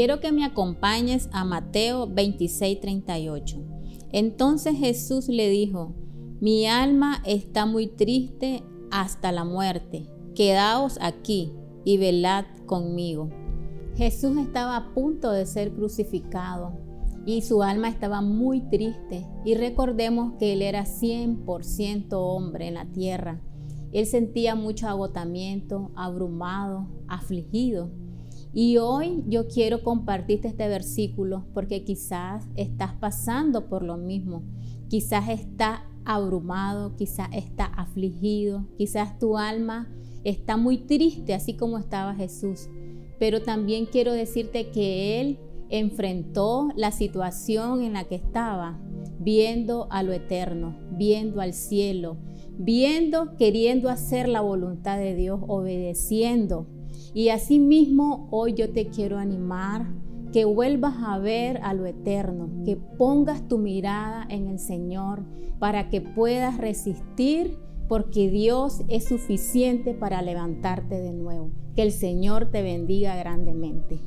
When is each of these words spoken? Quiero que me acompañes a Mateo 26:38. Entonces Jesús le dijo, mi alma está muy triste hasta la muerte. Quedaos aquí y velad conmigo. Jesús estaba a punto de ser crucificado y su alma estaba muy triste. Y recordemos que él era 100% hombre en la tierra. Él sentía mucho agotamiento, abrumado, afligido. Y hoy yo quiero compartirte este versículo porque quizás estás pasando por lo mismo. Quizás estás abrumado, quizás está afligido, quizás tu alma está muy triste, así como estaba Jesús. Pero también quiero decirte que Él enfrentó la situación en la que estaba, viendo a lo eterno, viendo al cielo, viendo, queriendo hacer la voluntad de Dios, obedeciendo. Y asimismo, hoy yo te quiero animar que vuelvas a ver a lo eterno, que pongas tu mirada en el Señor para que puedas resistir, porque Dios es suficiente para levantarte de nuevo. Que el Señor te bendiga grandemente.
Quiero 0.00 0.18
que 0.18 0.32
me 0.32 0.46
acompañes 0.46 1.28
a 1.30 1.44
Mateo 1.44 2.08
26:38. 2.08 3.62
Entonces 4.12 4.78
Jesús 4.78 5.28
le 5.28 5.50
dijo, 5.50 5.94
mi 6.40 6.64
alma 6.64 7.22
está 7.26 7.66
muy 7.66 7.86
triste 7.86 8.62
hasta 8.90 9.30
la 9.30 9.44
muerte. 9.44 10.08
Quedaos 10.34 10.96
aquí 11.02 11.52
y 11.84 11.98
velad 11.98 12.46
conmigo. 12.64 13.28
Jesús 13.94 14.38
estaba 14.38 14.78
a 14.78 14.94
punto 14.94 15.32
de 15.32 15.44
ser 15.44 15.70
crucificado 15.74 16.72
y 17.26 17.42
su 17.42 17.62
alma 17.62 17.90
estaba 17.90 18.22
muy 18.22 18.62
triste. 18.70 19.26
Y 19.44 19.54
recordemos 19.54 20.32
que 20.38 20.54
él 20.54 20.62
era 20.62 20.86
100% 20.86 22.06
hombre 22.12 22.68
en 22.68 22.74
la 22.74 22.86
tierra. 22.86 23.42
Él 23.92 24.06
sentía 24.06 24.54
mucho 24.54 24.88
agotamiento, 24.88 25.90
abrumado, 25.94 26.88
afligido. 27.06 27.90
Y 28.52 28.78
hoy 28.78 29.22
yo 29.28 29.46
quiero 29.46 29.82
compartirte 29.82 30.48
este 30.48 30.66
versículo 30.68 31.44
porque 31.54 31.84
quizás 31.84 32.48
estás 32.56 32.94
pasando 32.94 33.68
por 33.68 33.82
lo 33.82 33.96
mismo. 33.96 34.42
Quizás 34.88 35.28
estás 35.28 35.80
abrumado, 36.04 36.96
quizás 36.96 37.28
está 37.32 37.66
afligido, 37.66 38.66
quizás 38.76 39.18
tu 39.18 39.38
alma 39.38 39.88
está 40.24 40.56
muy 40.56 40.78
triste, 40.78 41.34
así 41.34 41.54
como 41.54 41.78
estaba 41.78 42.14
Jesús. 42.14 42.68
Pero 43.18 43.42
también 43.42 43.86
quiero 43.86 44.12
decirte 44.12 44.70
que 44.70 45.20
Él 45.20 45.38
enfrentó 45.68 46.70
la 46.74 46.90
situación 46.90 47.82
en 47.82 47.92
la 47.92 48.04
que 48.04 48.16
estaba, 48.16 48.80
viendo 49.20 49.86
a 49.90 50.02
lo 50.02 50.12
eterno, 50.12 50.76
viendo 50.90 51.40
al 51.40 51.52
cielo, 51.52 52.16
viendo, 52.58 53.36
queriendo 53.36 53.88
hacer 53.88 54.28
la 54.28 54.40
voluntad 54.40 54.98
de 54.98 55.14
Dios, 55.14 55.40
obedeciendo. 55.46 56.66
Y 57.14 57.30
asimismo, 57.30 58.28
hoy 58.30 58.54
yo 58.54 58.70
te 58.72 58.88
quiero 58.88 59.18
animar 59.18 59.86
que 60.32 60.44
vuelvas 60.44 60.94
a 61.04 61.18
ver 61.18 61.58
a 61.62 61.74
lo 61.74 61.86
eterno, 61.86 62.50
que 62.64 62.76
pongas 62.76 63.48
tu 63.48 63.58
mirada 63.58 64.26
en 64.28 64.48
el 64.48 64.58
Señor 64.58 65.24
para 65.58 65.88
que 65.88 66.00
puedas 66.00 66.58
resistir, 66.58 67.58
porque 67.88 68.30
Dios 68.30 68.82
es 68.88 69.06
suficiente 69.06 69.94
para 69.94 70.22
levantarte 70.22 71.00
de 71.00 71.12
nuevo. 71.12 71.50
Que 71.74 71.82
el 71.82 71.92
Señor 71.92 72.50
te 72.50 72.62
bendiga 72.62 73.16
grandemente. 73.16 74.00